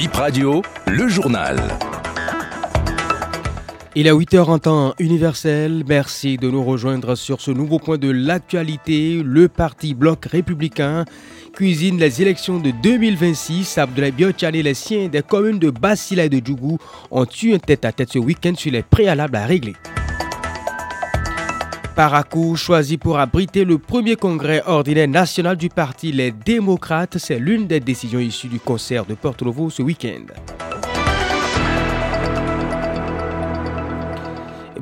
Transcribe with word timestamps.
Bip 0.00 0.14
Radio, 0.14 0.62
le 0.86 1.08
journal. 1.08 1.60
Il 3.94 4.06
est 4.06 4.10
8h 4.10 4.44
en 4.44 4.58
temps 4.58 4.94
universel. 4.98 5.84
Merci 5.86 6.38
de 6.38 6.48
nous 6.48 6.64
rejoindre 6.64 7.14
sur 7.16 7.42
ce 7.42 7.50
nouveau 7.50 7.78
point 7.78 7.98
de 7.98 8.08
l'actualité. 8.10 9.20
Le 9.22 9.48
parti 9.48 9.92
Bloc 9.92 10.24
républicain 10.24 11.04
cuisine 11.52 11.98
les 11.98 12.22
élections 12.22 12.58
de 12.58 12.70
2026. 12.82 13.76
Abdoulaye 13.76 14.12
Biochane 14.12 14.54
et 14.54 14.62
les 14.62 14.72
siens 14.72 15.08
des 15.08 15.20
communes 15.20 15.58
de 15.58 15.68
Basila 15.68 16.24
et 16.24 16.30
de 16.30 16.40
Djougou 16.42 16.78
ont 17.10 17.26
eu 17.42 17.52
un 17.52 17.58
tête-à-tête 17.58 18.10
ce 18.10 18.18
week-end 18.18 18.54
sur 18.56 18.72
les 18.72 18.82
préalables 18.82 19.36
à 19.36 19.44
régler. 19.44 19.74
Paracou, 22.00 22.56
choisi 22.56 22.96
pour 22.96 23.18
abriter 23.18 23.66
le 23.66 23.76
premier 23.76 24.16
congrès 24.16 24.62
ordinaire 24.64 25.06
national 25.06 25.58
du 25.58 25.68
parti 25.68 26.12
Les 26.12 26.30
Démocrates, 26.30 27.18
c'est 27.18 27.38
l'une 27.38 27.66
des 27.66 27.78
décisions 27.78 28.20
issues 28.20 28.48
du 28.48 28.58
concert 28.58 29.04
de 29.04 29.12
Porto 29.12 29.44
Novo 29.44 29.68
ce 29.68 29.82
week-end. 29.82 30.79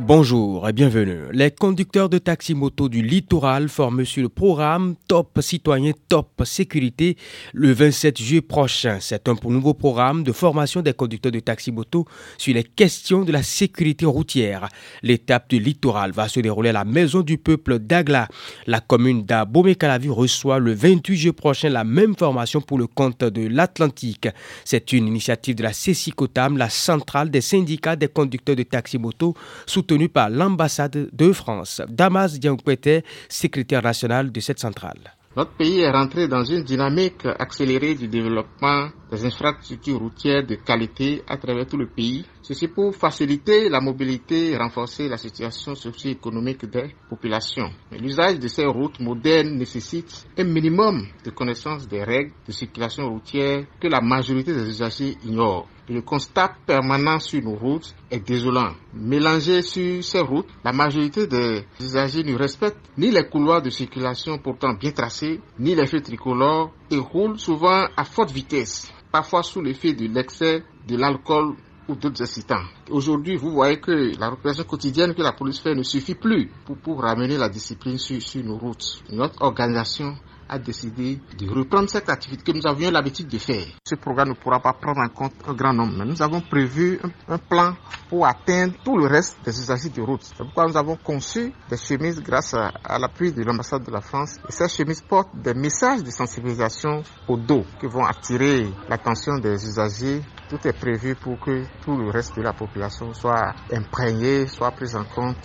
Bonjour 0.08 0.66
et 0.66 0.72
bienvenue. 0.72 1.24
Les 1.32 1.50
conducteurs 1.50 2.08
de 2.08 2.16
taxi-moto 2.16 2.88
du 2.88 3.02
littoral 3.02 3.68
forment 3.68 4.06
sur 4.06 4.22
le 4.22 4.30
programme 4.30 4.94
Top 5.06 5.38
Citoyen 5.42 5.92
Top 6.08 6.30
Sécurité 6.46 7.18
le 7.52 7.72
27 7.72 8.18
juillet 8.18 8.40
prochain. 8.40 9.00
C'est 9.02 9.28
un 9.28 9.34
nouveau 9.44 9.74
programme 9.74 10.22
de 10.22 10.32
formation 10.32 10.80
des 10.80 10.94
conducteurs 10.94 11.30
de 11.30 11.40
taxi-moto 11.40 12.06
sur 12.38 12.54
les 12.54 12.64
questions 12.64 13.22
de 13.22 13.32
la 13.32 13.42
sécurité 13.42 14.06
routière. 14.06 14.70
L'étape 15.02 15.50
du 15.50 15.58
littoral 15.58 16.12
va 16.12 16.26
se 16.26 16.40
dérouler 16.40 16.70
à 16.70 16.72
la 16.72 16.84
Maison 16.86 17.20
du 17.20 17.36
Peuple 17.36 17.78
d'Agla. 17.78 18.28
La 18.66 18.80
commune 18.80 19.26
d'Abomey-Calavi 19.26 20.08
reçoit 20.08 20.58
le 20.58 20.72
28 20.72 21.16
juillet 21.16 21.32
prochain 21.34 21.68
la 21.68 21.84
même 21.84 22.16
formation 22.16 22.62
pour 22.62 22.78
le 22.78 22.86
compte 22.86 23.24
de 23.24 23.46
l'Atlantique. 23.46 24.28
C'est 24.64 24.90
une 24.94 25.06
initiative 25.06 25.56
de 25.56 25.64
la 25.64 25.74
CECICOTAM, 25.74 26.56
la 26.56 26.70
centrale 26.70 27.30
des 27.30 27.42
syndicats 27.42 27.94
des 27.94 28.08
conducteurs 28.08 28.56
de 28.56 28.62
taxi-moto, 28.62 29.34
soutenue 29.66 29.97
par 30.06 30.30
l'ambassade 30.30 31.08
de 31.12 31.32
France. 31.32 31.82
Damas 31.88 32.38
Diankwete, 32.38 33.02
secrétaire 33.28 33.82
national 33.82 34.30
de 34.30 34.38
cette 34.38 34.60
centrale. 34.60 35.14
Notre 35.38 35.52
pays 35.52 35.80
est 35.82 35.90
rentré 35.92 36.26
dans 36.26 36.42
une 36.42 36.64
dynamique 36.64 37.24
accélérée 37.38 37.94
du 37.94 38.08
développement 38.08 38.88
des 39.12 39.24
infrastructures 39.24 40.00
routières 40.00 40.44
de 40.44 40.56
qualité 40.56 41.22
à 41.28 41.36
travers 41.36 41.64
tout 41.64 41.76
le 41.76 41.86
pays. 41.86 42.24
Ceci 42.42 42.66
pour 42.66 42.92
faciliter 42.96 43.68
la 43.68 43.80
mobilité 43.80 44.50
et 44.50 44.56
renforcer 44.56 45.08
la 45.08 45.16
situation 45.16 45.76
socio-économique 45.76 46.64
des 46.66 46.92
populations. 47.08 47.70
L'usage 47.92 48.40
de 48.40 48.48
ces 48.48 48.66
routes 48.66 48.98
modernes 48.98 49.50
nécessite 49.56 50.26
un 50.36 50.42
minimum 50.42 51.06
de 51.24 51.30
connaissance 51.30 51.86
des 51.86 52.02
règles 52.02 52.32
de 52.46 52.50
circulation 52.50 53.08
routière 53.08 53.64
que 53.80 53.86
la 53.86 54.00
majorité 54.00 54.52
des 54.52 54.66
usagers 54.68 55.16
ignorent. 55.24 55.68
Le 55.90 56.02
constat 56.02 56.52
permanent 56.66 57.18
sur 57.18 57.42
nos 57.42 57.54
routes 57.54 57.94
est 58.10 58.20
désolant. 58.20 58.72
Mélangé 58.92 59.62
sur 59.62 60.04
ces 60.04 60.20
routes, 60.20 60.48
la 60.62 60.72
majorité 60.72 61.26
des 61.26 61.64
usagers 61.80 62.22
ne 62.24 62.34
respectent 62.36 62.76
ni 62.98 63.10
les 63.10 63.26
couloirs 63.26 63.62
de 63.62 63.70
circulation 63.70 64.36
pourtant 64.36 64.74
bien 64.74 64.90
tracés, 64.92 65.40
ni 65.58 65.74
les 65.74 65.86
feux 65.86 66.02
tricolores 66.02 66.72
et 66.90 66.98
roulent 66.98 67.38
souvent 67.38 67.86
à 67.96 68.04
forte 68.04 68.30
vitesse, 68.32 68.92
parfois 69.10 69.42
sous 69.42 69.62
l'effet 69.62 69.94
de 69.94 70.06
l'excès 70.08 70.62
de 70.86 70.96
l'alcool 70.96 71.54
ou 71.88 71.94
d'autres 71.94 72.22
incitants. 72.22 72.64
Aujourd'hui, 72.90 73.36
vous 73.36 73.50
voyez 73.50 73.80
que 73.80 74.12
la 74.20 74.28
représentation 74.28 74.68
quotidienne 74.68 75.14
que 75.14 75.22
la 75.22 75.32
police 75.32 75.60
fait 75.60 75.74
ne 75.74 75.82
suffit 75.82 76.14
plus 76.16 76.50
pour, 76.66 76.76
pour 76.76 77.00
ramener 77.00 77.38
la 77.38 77.48
discipline 77.48 77.96
sur, 77.96 78.20
sur 78.20 78.44
nos 78.44 78.58
routes. 78.58 79.02
Notre 79.10 79.40
organisation 79.42 80.16
a 80.48 80.58
décidé 80.58 81.20
de 81.38 81.48
reprendre 81.50 81.88
cette 81.90 82.08
activité 82.08 82.52
que 82.52 82.56
nous 82.56 82.66
avions 82.66 82.90
l'habitude 82.90 83.28
de 83.28 83.38
faire. 83.38 83.66
Ce 83.84 83.94
programme 83.94 84.30
ne 84.30 84.34
pourra 84.34 84.60
pas 84.60 84.72
prendre 84.72 85.00
en 85.00 85.08
compte 85.08 85.32
un 85.46 85.54
grand 85.54 85.72
nombre, 85.72 85.94
mais 85.98 86.04
nous 86.04 86.22
avons 86.22 86.40
prévu 86.40 86.98
un, 87.28 87.38
plan 87.38 87.74
pour 88.08 88.26
atteindre 88.26 88.74
tout 88.84 88.96
le 88.96 89.06
reste 89.06 89.38
des 89.44 89.58
usagers 89.60 89.88
de 89.90 90.02
route. 90.02 90.22
C'est 90.22 90.36
pourquoi 90.38 90.66
nous 90.66 90.76
avons 90.76 90.96
conçu 90.96 91.52
des 91.70 91.76
chemises 91.76 92.20
grâce 92.22 92.54
à, 92.54 92.98
l'appui 92.98 93.32
de 93.32 93.42
l'ambassade 93.42 93.84
de 93.84 93.90
la 93.90 94.00
France. 94.00 94.38
Ces 94.48 94.68
chemises 94.68 95.00
portent 95.02 95.36
des 95.36 95.54
messages 95.54 96.02
de 96.02 96.10
sensibilisation 96.10 97.02
au 97.28 97.36
dos 97.36 97.64
qui 97.80 97.86
vont 97.86 98.04
attirer 98.04 98.66
l'attention 98.88 99.38
des 99.38 99.52
usagers 99.64 100.22
tout 100.48 100.66
est 100.66 100.72
prévu 100.72 101.14
pour 101.14 101.38
que 101.38 101.64
tout 101.84 101.96
le 101.96 102.10
reste 102.10 102.34
de 102.36 102.42
la 102.42 102.52
population 102.54 103.12
soit 103.12 103.54
imprégné, 103.70 104.46
soit 104.46 104.70
pris 104.70 104.94
en 104.96 105.04
compte 105.04 105.44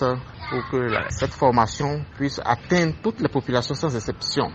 pour 0.49 0.69
que 0.71 0.87
cette 1.09 1.33
formation 1.33 2.03
puisse 2.15 2.39
atteindre 2.43 2.93
toutes 3.03 3.19
les 3.19 3.27
populations 3.27 3.75
sans 3.75 3.93
exception. 3.95 4.51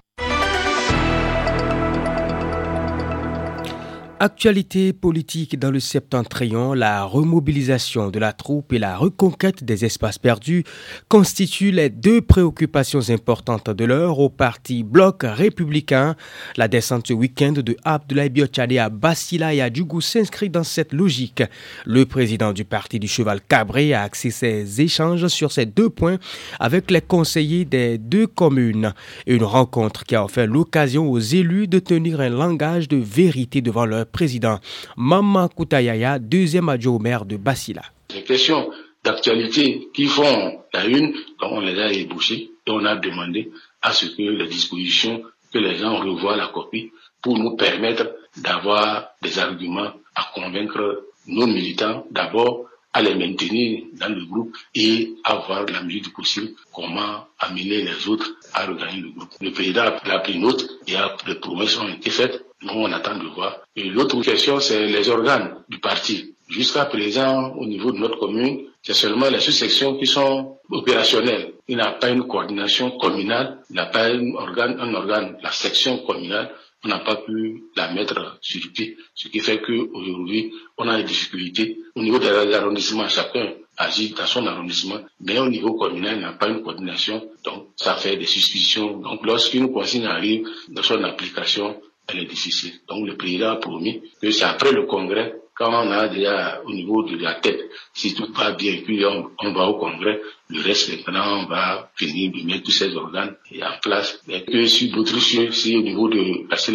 Actualité 4.20 4.92
politique 4.92 5.60
dans 5.60 5.70
le 5.70 5.78
septentrion, 5.78 6.72
la 6.74 7.04
remobilisation 7.04 8.10
de 8.10 8.18
la 8.18 8.32
troupe 8.32 8.72
et 8.72 8.80
la 8.80 8.96
reconquête 8.96 9.62
des 9.62 9.84
espaces 9.84 10.18
perdus 10.18 10.64
constituent 11.06 11.70
les 11.70 11.88
deux 11.88 12.20
préoccupations 12.20 13.10
importantes 13.10 13.70
de 13.70 13.84
l'heure 13.84 14.18
au 14.18 14.28
parti 14.28 14.82
Bloc 14.82 15.22
républicain. 15.22 16.16
La 16.56 16.66
descente 16.66 17.06
ce 17.06 17.12
week-end 17.12 17.52
de 17.52 17.76
Abdoulaye 17.84 18.28
Biochane 18.28 18.76
à 18.78 18.88
Bassila 18.88 19.54
et 19.54 19.62
à 19.62 19.72
Djougou 19.72 20.00
s'inscrit 20.00 20.50
dans 20.50 20.64
cette 20.64 20.92
logique. 20.92 21.44
Le 21.86 22.04
président 22.04 22.52
du 22.52 22.64
parti 22.64 22.98
du 22.98 23.06
Cheval 23.06 23.40
Cabré 23.40 23.94
a 23.94 24.02
axé 24.02 24.32
ses 24.32 24.80
échanges 24.80 25.28
sur 25.28 25.52
ces 25.52 25.64
deux 25.64 25.90
points 25.90 26.18
avec 26.58 26.90
les 26.90 27.02
conseillers 27.02 27.64
des 27.64 27.98
deux 27.98 28.26
communes. 28.26 28.94
Une 29.28 29.44
rencontre 29.44 30.02
qui 30.02 30.16
a 30.16 30.24
offert 30.24 30.48
l'occasion 30.48 31.08
aux 31.08 31.20
élus 31.20 31.68
de 31.68 31.78
tenir 31.78 32.20
un 32.20 32.30
langage 32.30 32.88
de 32.88 32.96
vérité 32.96 33.60
devant 33.60 33.86
leur 33.86 34.07
président 34.10 34.58
Maman 34.96 35.48
Koutayaya, 35.48 36.18
deuxième 36.18 36.68
adjoint 36.68 36.96
au 36.96 36.98
maire 36.98 37.24
de 37.24 37.36
Bassila. 37.36 37.82
Les 38.14 38.22
questions 38.22 38.70
d'actualité 39.04 39.88
qui 39.94 40.06
font 40.06 40.60
la 40.72 40.86
une, 40.86 41.14
on 41.42 41.60
les 41.60 41.78
a 41.80 41.92
ébauchées 41.92 42.50
et 42.66 42.70
on 42.70 42.84
a 42.84 42.96
demandé 42.96 43.50
à 43.82 43.92
ce 43.92 44.06
que 44.06 44.22
les 44.22 44.48
dispositions, 44.48 45.22
que 45.52 45.58
les 45.58 45.76
gens 45.76 45.96
revoient 45.96 46.36
la 46.36 46.48
copie 46.48 46.90
pour 47.22 47.38
nous 47.38 47.56
permettre 47.56 48.10
d'avoir 48.36 49.08
des 49.22 49.38
arguments 49.38 49.92
à 50.14 50.30
convaincre 50.34 51.04
nos 51.26 51.46
militants 51.46 52.04
d'abord 52.10 52.66
à 52.92 53.02
les 53.02 53.14
maintenir 53.14 53.84
dans 53.94 54.08
le 54.08 54.24
groupe 54.24 54.56
et 54.74 55.14
à 55.24 55.36
voir 55.36 55.66
la 55.66 55.82
mesure 55.82 56.02
du 56.02 56.10
possible 56.10 56.52
comment 56.74 57.26
amener 57.38 57.82
les 57.82 58.08
autres 58.08 58.30
à 58.54 58.66
regagner 58.66 59.00
le 59.02 59.10
groupe. 59.10 59.30
Le 59.40 59.52
président 59.52 59.82
a 59.82 60.18
pris 60.20 60.38
note 60.38 60.68
et 60.86 60.94
les 61.26 61.34
promesses 61.36 61.78
ont 61.78 61.88
été 61.88 62.10
faites. 62.10 62.44
Nous, 62.62 62.72
on 62.72 62.90
attend 62.92 63.16
de 63.16 63.26
voir. 63.28 63.58
Et 63.76 63.84
l'autre 63.84 64.20
question, 64.22 64.58
c'est 64.58 64.86
les 64.86 65.08
organes 65.10 65.54
du 65.68 65.78
parti. 65.78 66.34
Jusqu'à 66.48 66.86
présent, 66.86 67.52
au 67.56 67.66
niveau 67.66 67.92
de 67.92 67.98
notre 67.98 68.18
commune, 68.18 68.64
c'est 68.82 68.94
seulement 68.94 69.28
les 69.28 69.38
sous-sections 69.40 69.96
qui 69.96 70.06
sont 70.06 70.58
opérationnelles. 70.70 71.52
Il 71.68 71.76
n'a 71.76 71.92
pas 71.92 72.08
une 72.08 72.26
coordination 72.26 72.92
communale, 72.92 73.58
il 73.70 73.76
n'a 73.76 73.86
pas 73.86 74.06
un 74.06 74.32
organe, 74.34 74.80
un 74.80 74.94
organe, 74.94 75.36
la 75.42 75.52
section 75.52 75.98
communale 75.98 76.50
n'a 76.88 76.98
pas 77.00 77.16
pu 77.16 77.64
la 77.76 77.92
mettre 77.92 78.38
sur 78.40 78.60
pied, 78.72 78.96
ce 79.14 79.28
qui 79.28 79.40
fait 79.40 79.60
qu'aujourd'hui, 79.60 80.52
on 80.76 80.88
a 80.88 80.96
des 80.96 81.04
difficultés. 81.04 81.78
Au 81.94 82.02
niveau 82.02 82.18
des 82.18 82.28
arrondissements, 82.28 83.08
chacun 83.08 83.52
agit 83.76 84.10
dans 84.10 84.26
son 84.26 84.46
arrondissement, 84.46 85.00
mais 85.20 85.38
au 85.38 85.48
niveau 85.48 85.74
communal, 85.74 86.16
il 86.16 86.18
n'y 86.18 86.24
a 86.24 86.32
pas 86.32 86.48
une 86.48 86.62
coordination, 86.62 87.28
donc 87.44 87.68
ça 87.76 87.94
fait 87.94 88.16
des 88.16 88.26
suspicions. 88.26 88.98
Donc 88.98 89.24
lorsqu'une 89.24 89.72
consigne 89.72 90.06
arrive 90.06 90.48
dans 90.68 90.82
son 90.82 91.02
application, 91.04 91.80
elle 92.08 92.20
est 92.20 92.24
difficile. 92.26 92.72
Donc 92.88 93.06
le 93.06 93.16
président 93.16 93.50
a 93.50 93.56
promis 93.56 94.02
que 94.20 94.30
c'est 94.30 94.44
après 94.44 94.72
le 94.72 94.86
congrès 94.86 95.34
quand 95.58 95.86
on 95.86 95.90
a 95.90 96.08
déjà 96.08 96.62
au 96.64 96.72
niveau 96.72 97.02
de 97.02 97.16
la 97.16 97.34
tête, 97.34 97.60
si 97.92 98.14
tout 98.14 98.32
va 98.32 98.52
bien, 98.52 98.80
puis 98.84 99.04
on, 99.04 99.52
va 99.52 99.66
au 99.66 99.74
congrès, 99.78 100.20
le 100.48 100.62
reste 100.62 100.88
maintenant, 100.90 101.42
on 101.42 101.46
va 101.46 101.90
finir 101.96 102.30
de 102.32 102.46
mettre 102.46 102.64
tous 102.64 102.70
ces 102.70 102.94
organes 102.94 103.36
en 103.60 103.80
place. 103.82 104.20
Et 104.28 104.44
que 104.44 104.66
sur 104.66 104.94
d'autres 104.94 105.20
cieux, 105.20 105.50
si 105.50 105.76
au 105.76 105.82
niveau 105.82 106.08
de, 106.08 106.46
parce 106.48 106.70
que 106.70 106.72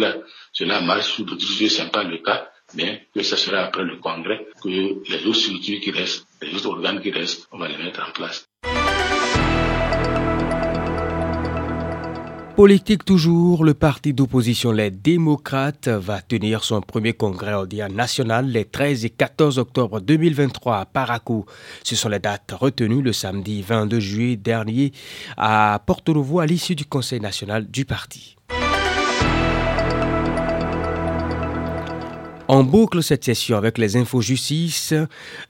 cela 0.52 0.80
marche, 0.82 1.14
sur 1.14 1.24
d'autres 1.24 1.46
cieux, 1.46 1.68
c'est 1.68 1.90
pas 1.90 2.04
le 2.04 2.18
cas, 2.18 2.48
mais 2.74 3.08
que 3.14 3.22
ça 3.22 3.36
sera 3.36 3.60
après 3.60 3.84
le 3.84 3.96
congrès, 3.96 4.46
que 4.62 4.68
les 4.68 5.26
autres 5.26 5.38
structures 5.38 5.80
qui 5.80 5.90
restent, 5.90 6.26
les 6.42 6.54
autres 6.54 6.68
organes 6.68 7.00
qui 7.00 7.10
restent, 7.10 7.48
on 7.52 7.58
va 7.58 7.68
les 7.68 7.78
mettre 7.78 8.06
en 8.06 8.12
place. 8.12 8.46
Politique 12.56 13.04
toujours, 13.04 13.64
le 13.64 13.74
parti 13.74 14.12
d'opposition 14.12 14.70
Les 14.70 14.92
Démocrates 14.92 15.88
va 15.88 16.22
tenir 16.22 16.62
son 16.62 16.80
premier 16.82 17.12
congrès 17.12 17.52
ordinaire 17.52 17.90
national 17.90 18.46
les 18.46 18.64
13 18.64 19.04
et 19.04 19.10
14 19.10 19.58
octobre 19.58 20.00
2023 20.00 20.76
à 20.78 20.86
Paracou. 20.86 21.46
Ce 21.82 21.96
sont 21.96 22.08
les 22.08 22.20
dates 22.20 22.52
retenues 22.52 23.02
le 23.02 23.12
samedi 23.12 23.60
22 23.60 23.98
juillet 23.98 24.36
dernier 24.36 24.92
à 25.36 25.82
Porto 25.84 26.14
Novo 26.14 26.38
à 26.38 26.46
l'issue 26.46 26.76
du 26.76 26.84
Conseil 26.84 27.18
national 27.18 27.68
du 27.68 27.84
parti. 27.84 28.36
En 32.54 32.62
boucle 32.62 33.02
cette 33.02 33.24
session 33.24 33.56
avec 33.56 33.78
les 33.78 33.96
infos 33.96 34.20
justice, 34.20 34.94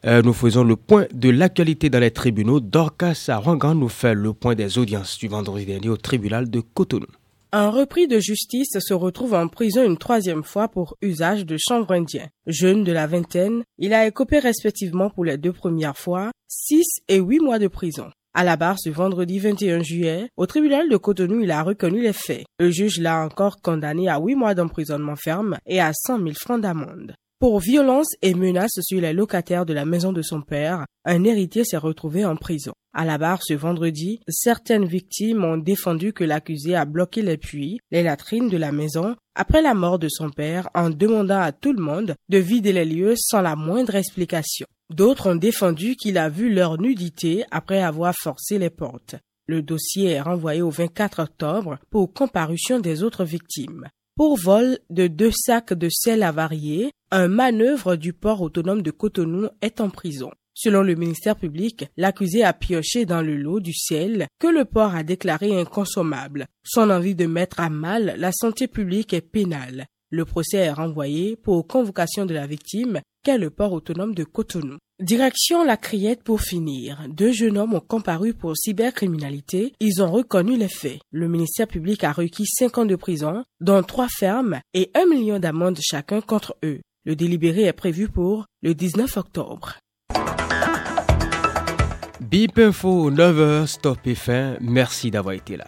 euh, 0.06 0.23
nous 0.23 0.33
faisons 0.33 0.65
le 0.65 0.75
point 0.75 1.05
de 1.12 1.29
l'actualité 1.29 1.91
dans 1.91 1.99
les 1.99 2.11
tribunaux. 2.11 2.61
Dorcas 2.61 3.27
Arangan 3.29 3.75
nous 3.75 3.91
fait 3.91 4.15
le 4.15 4.33
point 4.33 4.55
des 4.55 4.79
audiences 4.79 5.19
du 5.19 5.29
vendredi 5.29 5.67
dernier 5.67 5.91
au 5.91 5.99
tribunal 5.99 6.49
de 6.49 6.61
Cotonou. 6.61 7.05
Un 7.53 7.69
repris 7.69 8.09
de 8.09 8.21
justice 8.21 8.79
se 8.79 8.95
retrouve 8.95 9.35
en 9.35 9.49
prison 9.49 9.85
une 9.85 9.99
troisième 9.99 10.45
fois 10.45 10.69
pour 10.69 10.97
usage 11.03 11.45
de 11.45 11.59
chanvre 11.59 11.93
indien. 11.93 12.29
Jeune 12.47 12.85
de 12.85 12.93
la 12.93 13.06
vingtaine, 13.06 13.65
il 13.77 13.93
a 13.93 14.06
écopé 14.06 14.39
respectivement 14.39 15.11
pour 15.11 15.27
les 15.27 15.37
deux 15.37 15.53
premières 15.53 15.99
fois 15.99 16.31
6 16.49 16.85
et 17.09 17.19
8 17.19 17.41
mois 17.41 17.59
de 17.59 17.69
prison. 17.69 18.09
À 18.36 18.42
la 18.42 18.56
barre 18.56 18.81
ce 18.81 18.90
vendredi 18.90 19.38
21 19.38 19.84
juillet, 19.84 20.28
au 20.36 20.46
tribunal 20.46 20.88
de 20.88 20.96
Cotonou, 20.96 21.42
il 21.42 21.52
a 21.52 21.62
reconnu 21.62 22.02
les 22.02 22.12
faits. 22.12 22.44
Le 22.58 22.69
juge 22.69 22.98
l'a 22.98 23.25
encore 23.25 23.62
condamné 23.62 24.08
à 24.08 24.19
8 24.19 24.34
mois 24.34 24.54
d'emprisonnement 24.54 25.14
ferme 25.14 25.56
et 25.66 25.81
à 25.81 25.92
100 25.92 26.19
000 26.19 26.31
francs 26.34 26.60
d'amende. 26.60 27.14
Pour 27.38 27.60
violence 27.60 28.08
et 28.22 28.34
menaces 28.34 28.81
sur 28.81 29.00
les 29.00 29.12
locataires 29.12 29.64
de 29.64 29.72
la 29.72 29.84
maison 29.84 30.12
de 30.12 30.20
son 30.20 30.42
père, 30.42 30.84
un 31.04 31.22
héritier 31.22 31.62
s'est 31.62 31.76
retrouvé 31.76 32.25
en 32.25 32.34
prison. 32.34 32.72
À 32.92 33.04
la 33.04 33.19
barre 33.19 33.42
ce 33.44 33.54
vendredi, 33.54 34.19
certaines 34.26 34.86
victimes 34.86 35.44
ont 35.44 35.56
défendu 35.56 36.12
que 36.12 36.25
l'accusé 36.25 36.75
a 36.75 36.86
bloqué 36.86 37.22
les 37.22 37.36
puits, 37.36 37.78
les 37.92 38.02
latrines 38.02 38.48
de 38.48 38.56
la 38.56 38.72
maison 38.72 39.14
après 39.36 39.62
la 39.62 39.75
mort 39.75 40.00
de 40.00 40.08
son 40.08 40.31
père 40.31 40.69
en 40.75 40.90
demandant 40.90 41.40
à 41.40 41.52
tout 41.52 41.72
le 41.72 41.82
monde 41.82 42.16
de 42.28 42.38
vider 42.38 42.72
les 42.72 42.84
lieux 42.84 43.14
sans 43.16 43.42
la 43.42 43.54
moindre 43.54 43.94
explication. 43.94 44.66
D'autres 44.94 45.32
ont 45.32 45.35
défendu 45.35 45.96
qu'il 45.96 46.19
a 46.19 46.29
vu 46.29 46.55
leur 46.55 46.81
nudité 46.81 47.43
après 47.50 47.82
avoir 47.82 48.14
forcé 48.14 48.61
les 48.61 48.70
portes. 48.70 49.17
Le 49.49 49.61
dossier 49.61 50.11
est 50.11 50.20
renvoyé 50.20 50.62
au 50.62 50.70
24 50.70 51.20
octobre 51.20 51.79
pour 51.91 52.12
comparution 52.12 52.79
des 52.79 53.02
autres 53.02 53.25
victimes. 53.25 53.88
Pour 54.14 54.38
vol 54.38 54.79
de 54.91 55.08
deux 55.08 55.32
sacs 55.32 55.73
de 55.73 55.88
sel 55.91 56.23
avarié, 56.23 56.93
un 57.11 57.26
manœuvre 57.26 57.96
du 57.96 58.12
port 58.12 58.41
autonome 58.41 58.82
de 58.82 58.93
Cotonou 58.93 59.49
est 59.62 59.81
en 59.81 59.91
prison. 59.91 60.31
Selon 60.55 60.85
le 60.85 60.94
ministère 60.94 61.35
public, 61.35 61.87
l'accusé 61.96 62.44
a 62.44 62.52
pioché 62.52 63.05
dans 63.05 63.20
le 63.20 63.37
lot 63.37 63.58
du 63.58 63.75
sel 63.75 64.29
que 64.38 64.46
le 64.46 64.64
port 64.64 64.94
a 64.94 65.02
déclaré 65.02 65.61
inconsommable. 65.61 66.46
Son 66.62 66.88
envie 66.91 67.17
de 67.17 67.26
mettre 67.26 67.58
à 67.58 67.69
mal 67.69 68.14
la 68.17 68.31
santé 68.31 68.69
publique 68.69 69.12
est 69.12 69.23
pénale. 69.23 69.87
Le 70.11 70.25
procès 70.25 70.58
est 70.58 70.73
renvoyé 70.73 71.35
pour 71.35 71.67
convocation 71.67 72.26
de 72.26 72.35
la 72.35 72.46
victime 72.46 73.00
qu'est 73.25 73.38
le 73.38 73.50
port 73.50 73.73
autonome 73.73 74.14
de 74.14 74.23
Cotonou. 74.23 74.76
Direction 75.00 75.64
la 75.64 75.76
criette 75.76 76.23
pour 76.23 76.41
finir. 76.41 77.00
Deux 77.08 77.32
jeunes 77.32 77.58
hommes 77.58 77.75
ont 77.75 77.81
comparu 77.81 78.32
pour 78.32 78.56
cybercriminalité. 78.56 79.73
Ils 79.81 80.00
ont 80.00 80.12
reconnu 80.12 80.56
les 80.56 80.69
faits. 80.69 81.00
Le 81.11 81.26
ministère 81.26 81.67
public 81.67 82.05
a 82.05 82.12
requis 82.12 82.46
cinq 82.46 82.79
ans 82.79 82.85
de 82.85 82.94
prison, 82.94 83.43
dont 83.61 83.82
trois 83.82 84.06
fermes 84.08 84.61
et 84.73 84.93
un 84.94 85.06
million 85.06 85.41
d'amendes 85.41 85.81
chacun 85.82 86.20
contre 86.20 86.55
eux. 86.64 86.79
Le 87.05 87.17
délibéré 87.17 87.62
est 87.62 87.73
prévu 87.73 88.06
pour 88.08 88.46
le 88.62 88.73
19 88.76 89.17
octobre. 89.17 89.79
Bip 92.20 92.56
Info 92.56 93.11
9h, 93.11 93.67
stop 93.67 93.99
et 94.05 94.14
fin. 94.14 94.56
Merci 94.61 95.11
d'avoir 95.11 95.35
été 95.35 95.56
là. 95.56 95.67